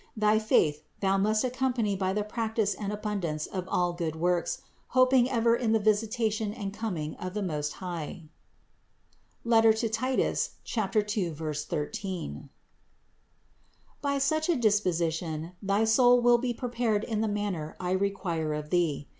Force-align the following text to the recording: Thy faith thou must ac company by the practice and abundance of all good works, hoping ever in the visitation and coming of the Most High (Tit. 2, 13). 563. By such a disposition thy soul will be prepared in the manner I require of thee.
Thy 0.17 0.39
faith 0.39 0.81
thou 0.99 1.19
must 1.19 1.45
ac 1.45 1.53
company 1.53 1.95
by 1.95 2.11
the 2.11 2.23
practice 2.23 2.73
and 2.73 2.91
abundance 2.91 3.45
of 3.45 3.67
all 3.67 3.93
good 3.93 4.15
works, 4.15 4.63
hoping 4.97 5.29
ever 5.29 5.55
in 5.55 5.73
the 5.73 5.79
visitation 5.79 6.51
and 6.51 6.73
coming 6.73 7.13
of 7.17 7.35
the 7.35 7.43
Most 7.43 7.73
High 7.73 8.23
(Tit. 9.47 9.61
2, 9.77 11.33
13). 11.33 11.33
563. 11.35 12.49
By 14.01 14.17
such 14.17 14.49
a 14.49 14.55
disposition 14.55 15.51
thy 15.61 15.83
soul 15.83 16.19
will 16.19 16.39
be 16.39 16.55
prepared 16.55 17.03
in 17.03 17.21
the 17.21 17.27
manner 17.27 17.75
I 17.79 17.91
require 17.91 18.55
of 18.55 18.71
thee. 18.71 19.07